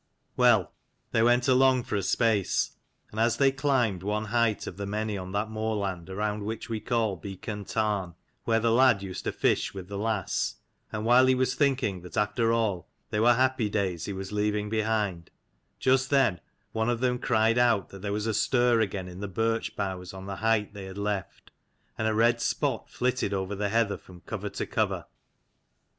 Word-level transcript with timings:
Well, 0.35 0.71
they 1.11 1.21
went 1.21 1.47
along 1.47 1.83
for 1.83 1.95
a 1.95 2.01
space: 2.01 2.71
and 3.11 3.19
as 3.19 3.37
they 3.37 3.51
climbed 3.51 4.01
one 4.01 4.25
height 4.25 4.65
of 4.65 4.77
the 4.77 4.87
many 4.87 5.15
on 5.15 5.31
that 5.33 5.51
moorland 5.51 6.09
around 6.09 6.43
what 6.43 6.67
we 6.69 6.79
call 6.79 7.15
Beacon 7.17 7.65
tarn, 7.65 8.15
where 8.43 8.59
the 8.59 8.71
lad 8.71 9.03
used 9.03 9.25
to 9.25 9.31
fish 9.31 9.75
with 9.75 9.89
the 9.89 9.99
lass: 9.99 10.55
and 10.91 11.05
while 11.05 11.27
he 11.27 11.35
was 11.35 11.53
thinking 11.53 12.01
that 12.01 12.17
after 12.17 12.51
all 12.51 12.89
they 13.11 13.19
were 13.19 13.35
happy 13.35 13.69
days 13.69 14.05
he 14.05 14.11
was 14.13 14.31
leaving 14.31 14.69
behind: 14.71 15.29
just 15.77 16.09
then, 16.09 16.41
one 16.71 16.89
of 16.89 16.99
them 16.99 17.19
cried 17.19 17.59
out 17.59 17.89
that 17.89 18.01
there 18.01 18.11
was 18.11 18.25
a 18.25 18.33
stir 18.33 18.79
again 18.81 19.07
in 19.07 19.19
the 19.19 19.27
birch 19.27 19.75
boughs 19.75 20.15
on 20.15 20.25
the 20.25 20.37
height 20.37 20.73
they 20.73 20.85
had 20.85 20.97
left: 20.97 21.51
and 21.95 22.07
a 22.07 22.15
red 22.15 22.41
spot 22.41 22.89
flitted 22.89 23.35
over 23.35 23.53
the 23.53 23.69
heather 23.69 23.99
from 23.99 24.21
cover 24.21 24.49
to 24.49 24.65
cover. 24.65 25.05